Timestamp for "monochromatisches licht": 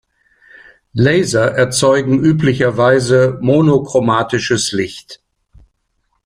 3.39-5.21